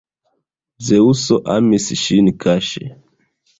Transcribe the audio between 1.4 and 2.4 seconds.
amis ŝin